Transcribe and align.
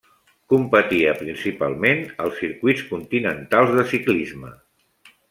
Competia 0.51 1.11
principalment 1.19 2.01
als 2.25 2.39
circuits 2.45 2.87
continentals 2.95 3.75
de 3.81 3.85
ciclisme. 3.93 4.55